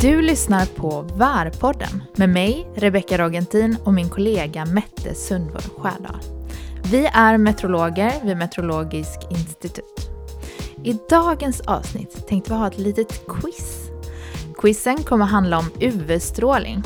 [0.00, 6.20] Du lyssnar på VAR-podden med mig, Rebecka Rogentin och min kollega Mette Sundvall Skärdal.
[6.84, 10.10] Vi är meteorologer vid Meteorologisk institut.
[10.84, 13.90] I dagens avsnitt tänkte vi ha ett litet quiz.
[14.58, 16.82] Quizen kommer handla om UV-strålning.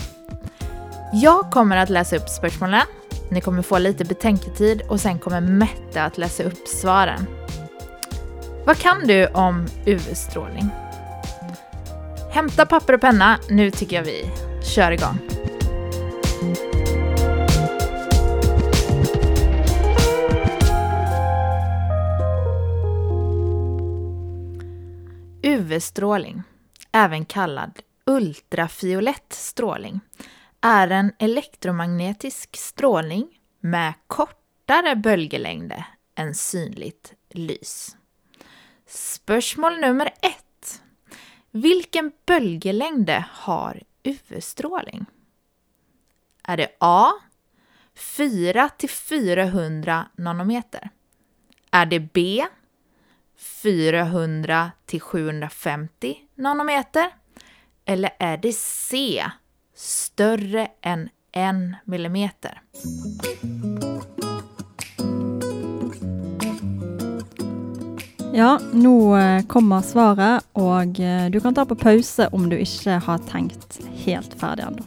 [1.12, 2.86] Jag kommer att läsa upp spörsmålen,
[3.30, 7.26] ni kommer få lite betänketid och sen kommer Mette att läsa upp svaren.
[8.66, 10.70] Vad kan du om UV-strålning?
[12.32, 14.30] Hämta papper och penna, nu tycker jag vi
[14.62, 15.18] kör igång.
[25.42, 26.42] UV-strålning,
[26.92, 30.00] även kallad ultrafiolett strålning,
[30.60, 33.28] är en elektromagnetisk strålning
[33.60, 35.72] med kortare böljelängd
[36.14, 37.96] än synligt lys.
[38.86, 40.41] Spörsmål nummer ett.
[41.54, 45.06] Vilken böljelängd har UV-strålning?
[46.42, 47.12] Är det A.
[47.94, 50.90] 4 till 400 nanometer?
[51.70, 52.46] Är det B.
[53.36, 57.10] 400 till 750 nanometer?
[57.84, 59.24] Eller är det C.
[59.74, 62.62] Större än 1 millimeter?
[68.34, 72.94] Ja, nå eh, kommer svaret, og eh, du kan ta på pause om du ikke
[73.04, 74.86] har tenkt helt ferdig ennå.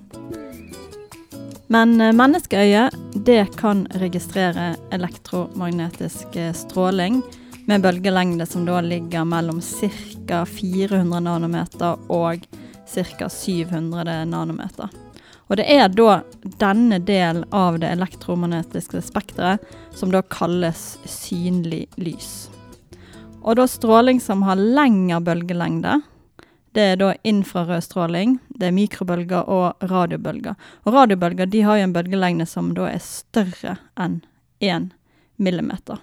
[1.69, 7.21] Men eh, menneskeøyet det kan registrere elektromagnetisk stråling
[7.69, 10.41] med bølgelengde som da ligger mellom ca.
[10.49, 12.49] 400 nanometer og
[12.89, 13.29] ca.
[13.29, 14.89] 700 nanometer.
[15.45, 16.17] Og det er da
[16.57, 19.61] denne delen av det elektromagnetiske spekteret
[19.93, 22.47] som da kalles synlig lys.
[23.45, 25.99] Og da stråling som har lengre bølgelengde,
[26.75, 30.57] det er da infrarød stråling, det er mikrobølger og radiobølger.
[30.83, 34.17] Og radiobølger de har jo en bølgelengde som da er større enn
[34.59, 34.89] 1
[35.38, 36.01] millimeter.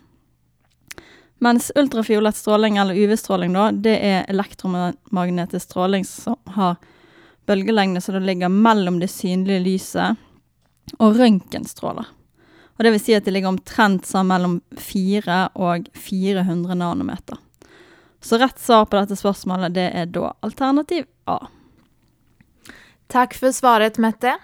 [1.42, 6.76] Mens ultrafiolett stråling, eller UV-stråling, da, det er elektromagnetisk stråling som har
[7.50, 10.22] bølgelengde som ligger mellom det synlige lyset
[11.02, 12.06] og røntgenstråler.
[12.82, 17.38] Og det vil si at det ligger omtrent sånn mellom 4 og 400 nanometer.
[18.18, 21.46] Så rätt svar på detta spørsmålet det är då alternativ A.
[23.06, 24.38] Tack för svaret Mette.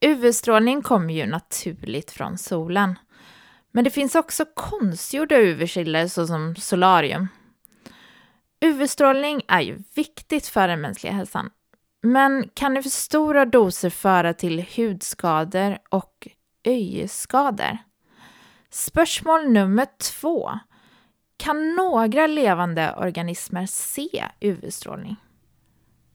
[0.00, 2.98] UV-strålning kommer ju naturligt från solen.
[3.72, 7.28] Men det finns också konstgjorda UV-källor såsom solarium.
[8.60, 11.50] UV-strålning är ju viktigt för den mänskliga hälsan.
[12.02, 16.28] Men kan i för stora doser föra till hudskador och
[16.64, 17.78] öjeskador.
[18.70, 20.50] Spörsmål nummer två.
[21.36, 25.16] Kan några levande organismer se UV-strålning?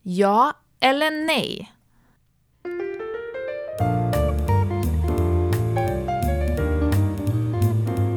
[0.02, 1.72] Ja eller nej?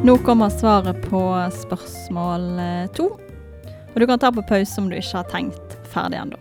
[0.05, 2.59] Nå kommer svaret på spørsmål två.
[2.59, 3.05] Eh, to.
[3.95, 6.37] Og du kan ta på pause om du ikke har tenkt ferdig ennå.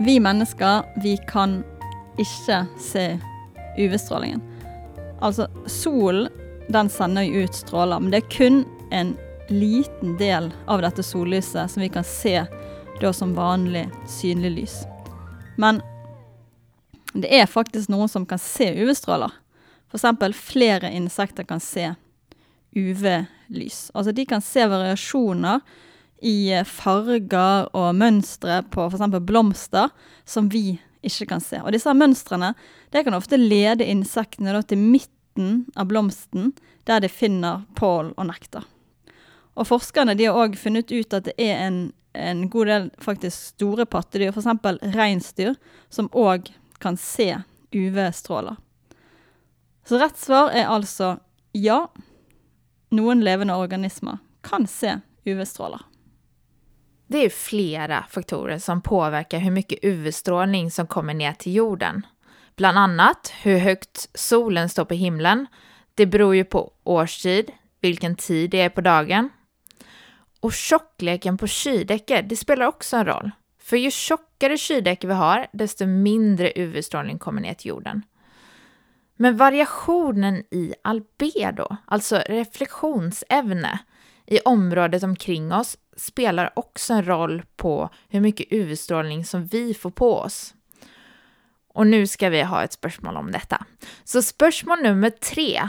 [0.00, 1.64] Vi mennesker, vi kan
[2.18, 3.06] ikke se
[3.78, 4.42] UV-strålingen.
[5.20, 6.28] Altså, solen
[6.72, 9.14] den sender jo ut stråler, men det er kun en
[9.52, 12.44] liten del av dette sollyset som vi kan se
[13.00, 14.76] da som vanlig synlig lys.
[15.58, 15.82] Men
[17.12, 19.32] det er faktisk noen som kan se UV-stråler.
[19.92, 20.36] F.eks.
[20.38, 21.92] flere insekter kan se
[22.72, 23.90] UV-lys.
[23.94, 25.60] Altså de kan se variasjoner
[26.22, 29.18] i farger og mønstre på f.eks.
[29.26, 29.90] blomster
[30.24, 31.60] som vi ikke kan se.
[31.62, 32.52] Og disse mønstrene
[32.94, 36.52] det kan ofte lede insektene til midten av blomsten,
[36.86, 38.66] der de finner pollen og nektar.
[39.54, 41.78] Og forskerne de har òg funnet ut at det er en,
[42.16, 44.48] en god del faktisk store pattedyr, f.eks.
[44.96, 45.56] reinsdyr,
[45.92, 46.50] som òg
[46.82, 47.34] kan se
[47.72, 48.56] UV-stråler.
[49.84, 51.16] Så rett svar er altså
[51.52, 51.86] ja.
[52.92, 55.80] Noen levende organismer kan se UV-stråler.
[57.12, 62.06] Det är flera faktorer som påverkar hur mycket UV-strålning som kommer ner till jorden.
[62.56, 65.46] Bland annat hur högt solen står på himlen.
[65.94, 67.50] Det beror ju på årstid,
[67.80, 69.28] vilken tid det är på dagen.
[70.40, 73.30] Och tjockleken på kyldäcket, det spelar också en roll.
[73.62, 78.02] För ju tjockare kyldäck vi har, desto mindre UV-strålning kommer ner till jorden.
[79.16, 83.78] Men variationen i albedo, alltså reflektionsämne,
[84.32, 89.90] i området omkring oss spelar också en roll på hur mycket UV-strålning som vi får
[89.90, 90.54] på oss.
[91.74, 93.64] Och nu ska vi ha ett spörsmål om detta.
[94.04, 95.68] Så spörsmål nummer tre.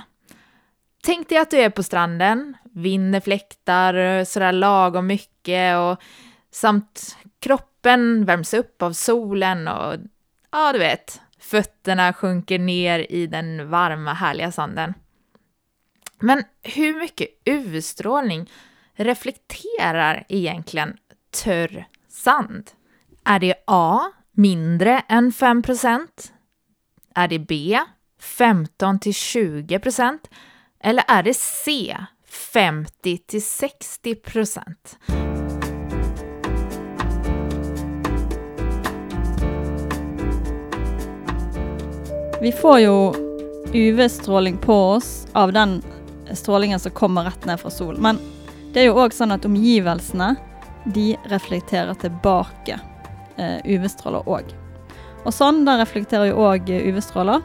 [1.03, 6.01] Tänk dig att du är på stranden, vinden fläktar sådär lagom mycket och
[6.51, 9.95] samt kroppen värms upp av solen och
[10.51, 14.93] ja, du vet, fötterna sjunker ner i den varma härliga sanden.
[16.23, 18.49] Men hur mycket UV-strålning
[18.93, 20.97] reflekterar egentligen
[21.43, 22.71] törr sand?
[23.25, 23.99] Är det A.
[24.31, 26.07] Mindre än 5%
[27.15, 27.79] Är det B.
[28.19, 30.19] 15 till 20%
[30.79, 31.97] Eller är det C.
[32.53, 34.63] 50 till 60%
[42.41, 43.13] Vi får ju
[43.73, 45.83] UV-strålning på oss av den
[46.31, 48.01] strålingen som kommer rett ned fra solen.
[48.01, 48.19] Men
[48.73, 50.33] det er jo òg sånn at omgivelsene
[50.93, 52.79] de reflekterer tilbake
[53.37, 54.53] eh, UV-stråler òg.
[55.23, 57.43] Og sånn, da reflekterer jo òg eh, UV-stråler.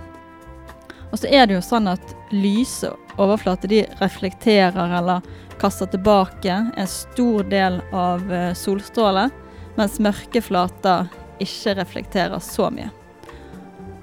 [1.08, 5.24] Og så er det jo sånn at lyse overflater de reflekterer eller
[5.58, 8.54] kaster tilbake en stor del av eh,
[9.78, 11.06] mens mørke flater
[11.42, 12.90] ikke reflekterer så mye.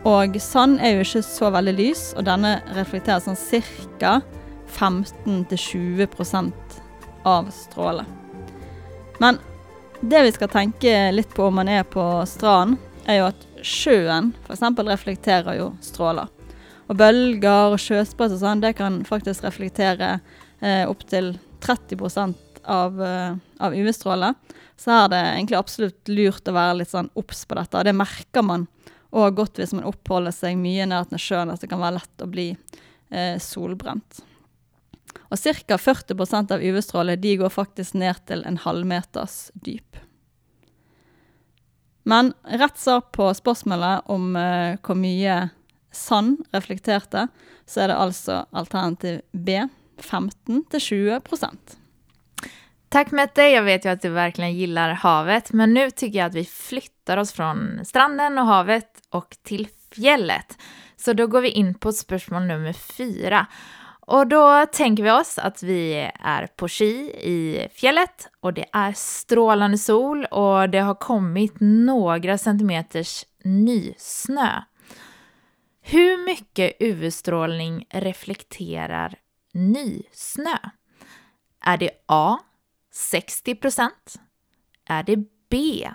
[0.05, 4.19] Og sand er jo ikke så veldig lys, og denne reflekterer sånn cirka
[4.75, 6.53] 15-20%
[7.25, 8.05] av strålen.
[9.19, 9.39] Men
[10.01, 14.33] det vi skal tenke litt på om man er på stranden, er jo at sjøen
[14.45, 14.61] f.eks.
[14.85, 16.27] reflekterer jo stråler.
[16.89, 20.19] Og bølger og sjøsprøyt og sånn, det kan faktisk reflektere
[20.61, 22.35] eh, opptil 30
[22.65, 24.33] av, eh, av UV-stråler.
[24.77, 27.77] Så er det egentlig absolutt lurt å være litt sånn obs på dette.
[27.79, 28.67] Og det merker man
[29.15, 32.29] òg godt hvis man oppholder seg mye nær sjøen, at det kan være lett å
[32.29, 34.21] bli eh, solbrent.
[35.29, 35.77] Og ca.
[35.77, 39.97] 40% av UV-stråler de går faktisk ned til en halvmeters dyp.
[42.05, 45.49] Men rett svar på spørsmålet om uh, hvor mye
[45.91, 47.27] sand reflekterte,
[47.65, 49.67] så är det alltså alternativ B,
[49.97, 51.57] 15-20%
[52.89, 56.35] Tack Mette, jag vet ju att du verkligen gillar havet, men nu tycker jag att
[56.35, 60.57] vi flyttar oss från stranden och havet och till fjället.
[60.97, 63.47] Så då går vi in på spörsmål nummer fyra.
[64.05, 68.93] Och då tänker vi oss att vi är på ski i fjället och det är
[68.93, 74.61] strålande sol och det har kommit några centimeters nysnö.
[75.81, 79.15] Hur mycket UV-strålning reflekterar
[79.53, 80.57] nysnö?
[81.61, 82.39] Är det A
[83.13, 83.89] 60%
[84.85, 85.17] Är det
[85.49, 85.89] B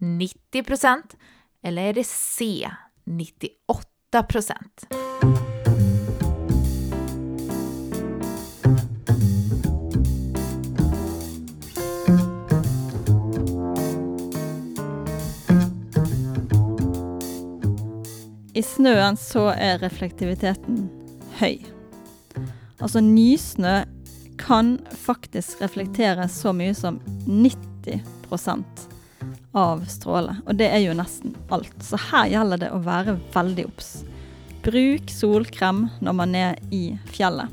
[0.00, 1.02] 90%
[1.62, 2.70] Eller är det C
[3.04, 4.22] 98
[18.60, 20.82] I snøen så er reflektiviteten
[21.38, 21.62] høy.
[22.80, 23.86] Altså nysnø
[24.40, 24.74] kan
[25.04, 28.84] faktisk reflektere så mye som 90%
[29.56, 30.36] av stråle.
[30.44, 31.72] Og det er jo nesten alt.
[31.84, 33.90] Så her gjelder det å være veldig obs.
[34.66, 36.84] Bruk solkrem når man er i
[37.14, 37.48] fjellet.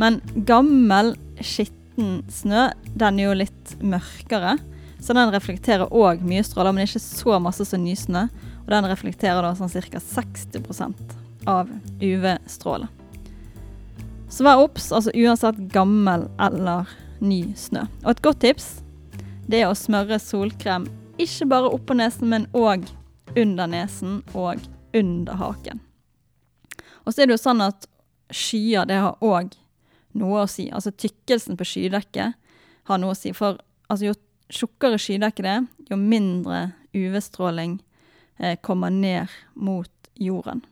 [0.00, 0.18] Men
[0.48, 4.58] gammel, skitten snø, den er jo litt mørkere.
[4.98, 8.26] Så den reflekterer òg mye stråler, men ikke så masse som nysnø.
[8.70, 9.98] Og den reflekterer da sånn ca.
[9.98, 11.14] 60%
[11.50, 12.86] av UV-strålen.
[14.30, 16.86] Så vær obs, altså uansett gammel eller
[17.18, 17.82] ny snø.
[18.04, 18.68] Og et godt tips
[19.50, 20.86] det er å smøre solkrem
[21.18, 22.86] ikke bare oppå nesen, men òg
[23.34, 24.62] under nesen og
[24.94, 25.82] under haken.
[27.02, 27.90] Og så er det jo sånn at
[28.30, 29.50] skyer det har òg
[30.14, 30.70] noe å si.
[30.70, 32.38] Altså tykkelsen på skydekket
[32.86, 33.34] har noe å si.
[33.34, 33.58] For
[33.90, 37.80] altså, jo tjukkere skydekke det er, jo mindre UV-stråling
[38.40, 40.66] eh, kommer ned mot jorden.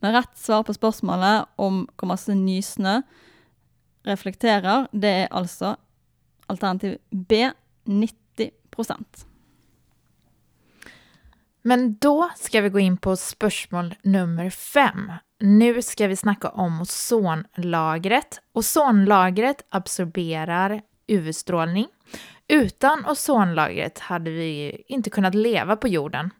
[0.00, 3.02] Men rett svar på spørsmålet om hvor masse reflekterar,
[4.06, 5.76] reflekterer, det er altså
[6.46, 7.50] alternativ B
[7.84, 9.26] 90%
[11.62, 15.12] Men då ska vi gå in på spörsmål nummer fem.
[15.40, 18.40] Nu ska vi snacka om ozonlagret.
[18.52, 21.86] Ozonlagret absorberar UV-strålning
[22.48, 26.30] utan ozonlagret hade vi inte kunnat leva på jorden.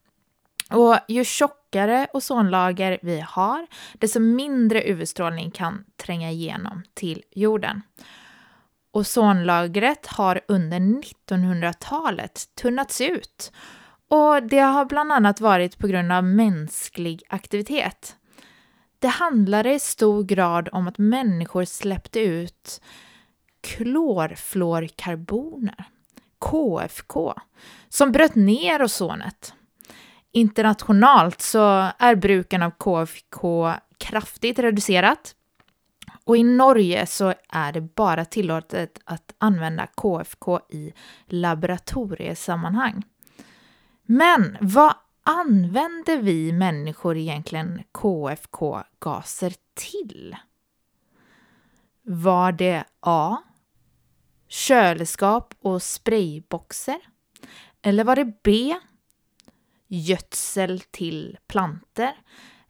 [0.70, 7.82] Och ju tjockare ozonlager vi har, desto mindre UV-strålning kan tränga igenom till jorden.
[8.92, 13.52] Ozonlagret har under 1900-talet tunnats ut
[14.08, 18.16] och det har bland annat varit på grund av mänsklig aktivitet.
[18.98, 22.80] Det handlade i stor grad om att människor släppte ut
[23.68, 25.84] klorfluorkarboner
[26.38, 27.34] KFK,
[27.88, 29.54] som bröt ner ozonet.
[30.32, 35.34] Internationellt så är bruken av KFK kraftigt reducerat
[36.24, 40.92] Och i Norge så är det bara tillåtet att använda KFK i
[41.26, 43.02] laboratoriesammanhang.
[44.02, 50.36] Men vad använder vi människor egentligen KFK-gaser till?
[52.02, 53.38] Var det A.
[54.48, 56.98] Köleskåp och sprayboxer?
[57.82, 58.74] Eller var det B.
[59.88, 62.14] Gödsel till planter?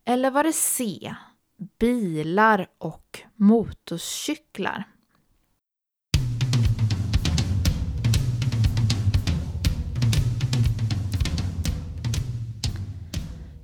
[0.04, 1.14] Eller var det C.
[1.78, 4.84] Bilar och motorcyklar?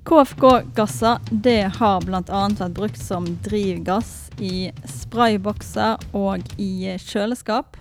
[0.05, 2.49] KFK-gasser det har bl.a.
[2.59, 7.77] vært brukt som drivgass i spraybokser och i kjøleskap.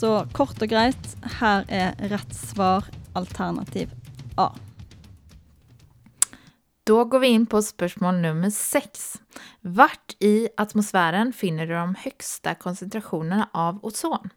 [0.00, 3.90] Så kort och grejt, här är rätt svar alternativ
[4.36, 4.52] A.
[6.84, 9.20] Då går vi in på spörsmål nummer 6.
[9.60, 14.28] Vart i atmosfären finner du de högsta koncentrationerna av ozon?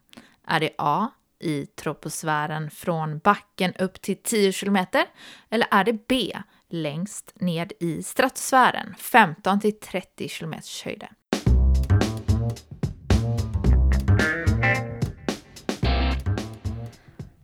[0.46, 1.08] Är det A
[1.40, 5.04] i troposfären från backen upp till 10 kilometer?
[5.50, 6.36] Eller är det B
[6.68, 11.10] längst ned i stratosfären, 15 till 30 kilometers höjder?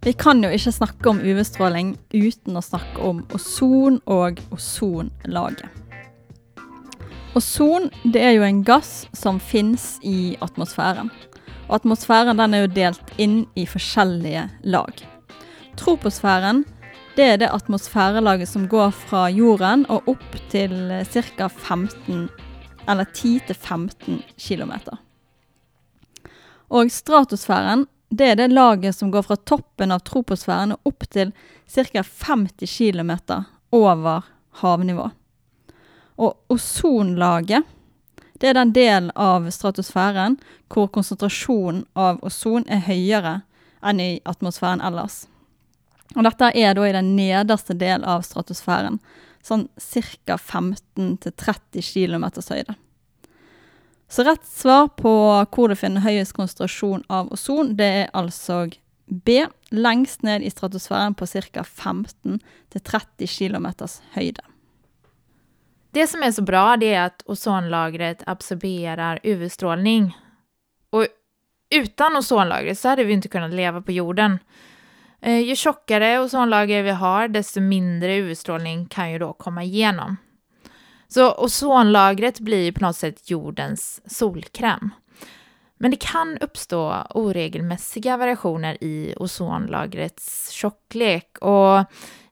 [0.04, 5.64] Vi kan jo ikke snakke om UV-stråling uten å snakke om ozon og ozonlaget.
[7.32, 11.08] Ozon det er jo en gass som finnes i atmosfæren.
[11.70, 14.44] Og atmosfæren den er jo delt inn i forskjellige
[14.76, 15.00] lag.
[15.80, 16.66] Troposfæren
[17.16, 20.76] det er det atmosfærelaget som går fra jorden og opp til
[21.14, 21.48] ca.
[21.48, 22.28] 15
[22.84, 24.76] eller 10-15 km.
[26.68, 31.32] Og stratosfæren det er det laget som går fra toppen av troposfæren og opp til
[31.66, 32.02] ca.
[32.02, 33.12] 50 km
[33.74, 34.26] over
[34.62, 35.10] havnivå.
[36.16, 37.64] Og ozonlaget
[38.40, 40.36] det er den delen av stratosfæren
[40.72, 43.38] hvor konsentrasjonen av ozon er høyere
[43.84, 45.24] enn i atmosfæren ellers.
[46.14, 48.98] Og dette er da i den nederste del av stratosfæren,
[49.44, 50.36] sånn ca.
[50.36, 52.76] 15-30 km høyde.
[54.14, 55.10] Så rett svar på
[55.50, 58.68] hvor du finner høyest konsentrasjon av ozon, det er altså
[59.10, 59.40] B.
[59.74, 61.64] Lengst ned i stratosfæren på ca.
[61.66, 62.38] 15-30
[63.26, 63.66] km
[64.14, 64.44] høyde.
[65.90, 70.16] Det som är så bra det är att ozonlagret absorberar UV-strålning.
[70.90, 71.06] Och
[71.70, 74.38] utan ozonlagret så hade vi inte kunnat leva på jorden.
[75.20, 80.16] Eh, ju tjockare ozonlager vi har, desto mindre UV-strålning kan ju då komma igenom.
[81.14, 84.90] Så ozonlagret blir på något sätt jordens solkräm.
[85.78, 91.84] Men det kan uppstå oregelmässiga variationer i ozonlagrets tjocklek och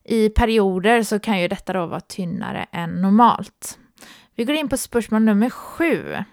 [0.04, 3.78] i perioder så kan ju detta då vara tynnare än normalt.
[4.34, 6.24] Vi går in på spörsmål nummer sju.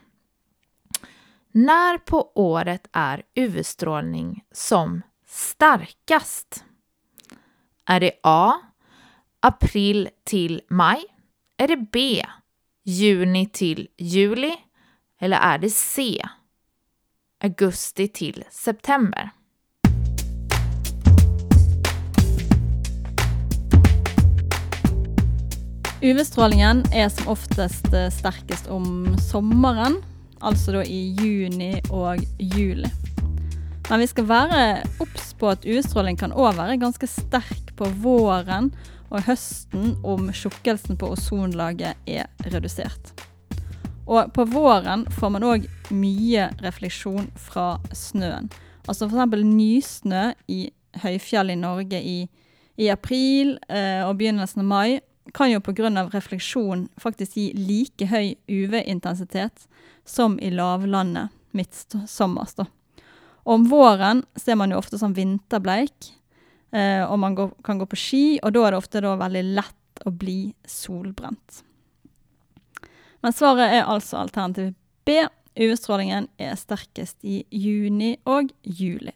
[1.51, 6.63] När på året är UV-strålning som starkast?
[7.85, 8.53] Är det A.
[9.39, 11.05] April till maj?
[11.57, 12.25] Är det B.
[12.89, 14.51] Juni till juli?
[15.21, 16.21] Eller är det C.
[17.43, 19.29] Augusti till september?
[26.01, 29.95] UV-strålingen är som oftast eh, starkast om sommaren,
[30.39, 32.87] alltså då i juni och juli.
[33.89, 38.71] Men vi ska vara obs på att UV-stråling kan òg være ganske sterk på våren
[39.09, 43.13] og høsten om tjukkelsen på ozonlaget er redusert.
[44.09, 48.49] Og på våren får man òg mye refleksjon fra snøen.
[48.89, 49.43] Altså f.eks.
[49.45, 50.63] nysnø i
[51.03, 52.19] høyfjell i Norge i,
[52.81, 54.99] i april eh, og begynnelsen av mai
[55.33, 56.09] kan jo pga.
[56.09, 59.67] refleksjon faktisk gi like høy UV-intensitet
[60.05, 62.55] som i lavlandet midtsommers.
[63.43, 66.13] Om våren ser man jo ofte som vinterbleik,
[66.71, 69.43] eh, og man går, kan gå på ski, og da er det ofte da veldig
[69.57, 71.63] lett å bli solbrent.
[73.19, 74.73] Men svaret er altså alternativ
[75.05, 75.25] B.
[75.55, 79.11] UV-strålingen är sterkest i juni och juli.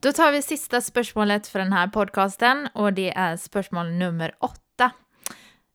[0.00, 4.90] Då tar vi sista spörsmålet för den här podcasten och det är spörsmål nummer åtta.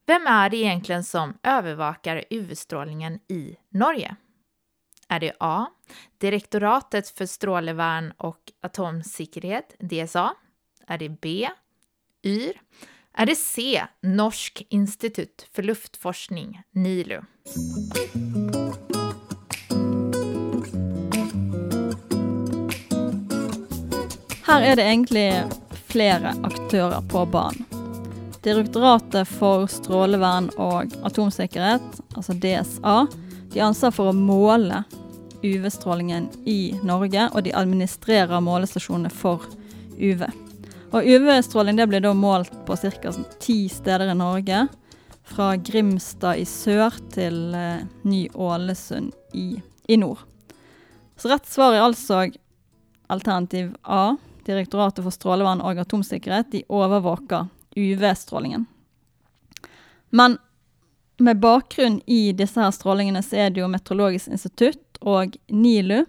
[0.07, 4.15] Vem är det egentligen som övervakar UV-strålningen i Norge?
[5.07, 5.65] Är det A.
[6.17, 10.34] Direktoratet för strålevärn och atomsäkerhet, DSA?
[10.88, 11.50] Är det B.
[12.24, 12.62] YR?
[13.13, 13.84] Är det C.
[14.01, 17.22] Norsk institutt för luftforskning, NILU?
[24.46, 25.44] Her er det egentlig
[25.88, 27.65] flere aktører på banen.
[28.44, 33.08] Direktoratet for strålevern og atomsikkerhet, altså DSA,
[33.54, 34.84] de ansvarar for å måle
[35.42, 39.42] UV-strålingen i Norge, og de administrerer målestasjonene for
[39.98, 40.27] UV.
[40.95, 43.11] Og UV-stråling blir da målt på ca.
[43.39, 44.67] ti steder i Norge.
[45.23, 50.21] Fra Grimstad i sør til eh, Ny-Ålesund i, i, nord.
[51.17, 52.21] Så rett svar er altså
[53.11, 54.15] alternativ A.
[54.45, 58.63] Direktoratet for strålevern og atomsikkerhet de overvåker UV-strålingen.
[60.15, 60.37] Men
[61.17, 66.05] med bakgrunn i disse her strålingene så er det jo Meteorologisk institutt og NILU,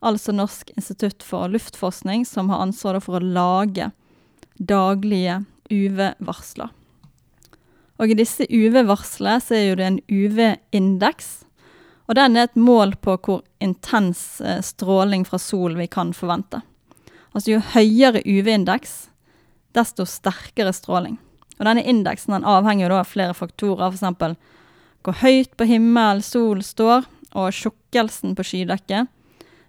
[0.00, 3.90] altså Norsk institutt for luftforskning, som har ansvaret for å lage
[4.58, 6.70] daglige UV-varsler.
[7.98, 11.44] Og i disse UV-varslene så er det en UV-indeks,
[12.04, 16.60] og den er et mål på hvor intens eh, stråling fra sol vi kan forvente.
[17.32, 19.08] Altså jo høyere UV-indeks,
[19.74, 21.16] desto sterkere stråling.
[21.58, 24.36] Og denne indeksen den avhenger av flere faktorer, f.eks.
[25.04, 29.08] hvor høyt på himmel sol står, og tjukkelsen på skydekket,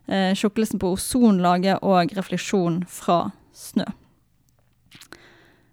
[0.08, 3.88] eh, tjukkelsen på ozonlaget og refleksjon fra snø.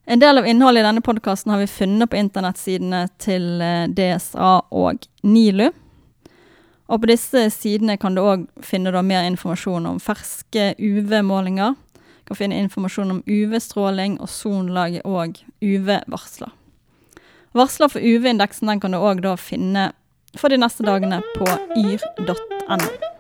[0.05, 4.55] En del av innholdet i denne podkasten har vi funnet på internettsidene til eh, DSA
[4.75, 5.69] og NILU.
[6.93, 11.79] Og på disse sidene kan du òg finne mer informasjon om ferske UV-målinger,
[12.27, 16.51] kan finne informasjon om UV-stråling, ozonlaget og UV-varsler.
[17.55, 19.93] Varsler for UV-indeksen kan du òg finne
[20.37, 23.12] for de neste dagene på yr.no.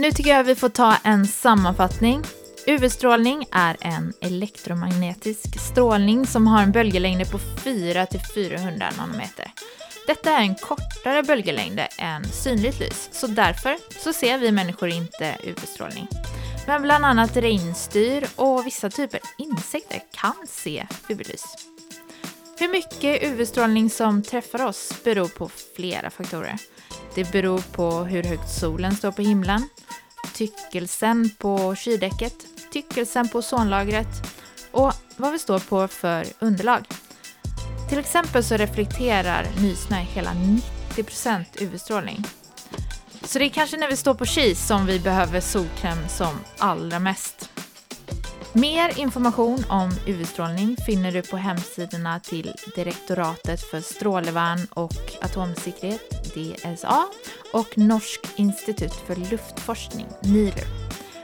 [0.00, 2.22] Nu tycker jag vi får ta en sammanfattning
[2.66, 9.52] UV-strålning är en elektromagnetisk strålning som har en böljelängd på 400-400 nanometer.
[10.06, 15.36] Detta är en kortare böljelängd än synligt lys, så därför så ser vi människor inte
[15.44, 16.08] UV-strålning.
[16.66, 21.44] Men bland annat regnstyr och vissa typer insekter kan se UV-lys.
[22.58, 26.58] Hur mycket UV-strålning som träffar oss beror på flera faktorer.
[27.14, 29.68] Det beror på hur högt solen står på himlen,
[30.34, 32.34] tyckelsen på kyldäcket,
[32.72, 34.08] tyckelsen på ozonlagret
[34.72, 36.84] och vad vi står på för underlag.
[37.88, 40.30] Till exempel så reflekterar nysnö hela
[40.96, 42.24] 90% UV-strålning.
[43.22, 46.98] Så det är kanske när vi står på kis som vi behöver solkräm som allra
[46.98, 47.50] mest.
[48.52, 57.06] Mer information om UV-strålning finner du på hemsidorna till Direktoratet för strålevärn och atomsäkerhet, DSA,
[57.52, 60.64] och Norsk institut för luftforskning, NILU.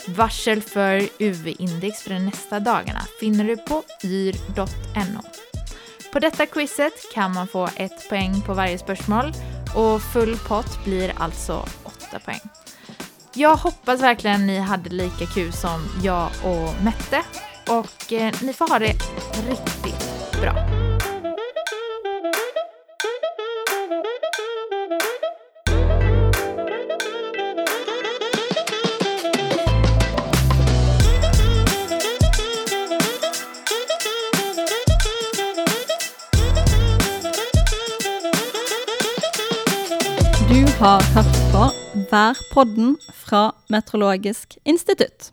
[0.09, 5.21] Varsel för UV-index för de nästa dagarna finner du på yr.no.
[6.13, 9.33] På detta quizet kan man få ett poäng på varje spörsmål
[9.75, 12.41] och full pott blir alltså åtta poäng.
[13.35, 17.23] Jag hoppas verkligen ni hade lika kul som jag och Mette
[17.69, 18.95] och eh, ni får ha det
[19.49, 20.76] riktigt bra.
[40.87, 41.65] Har hørt på
[42.11, 45.33] Værpodden fra Meteorologisk institutt.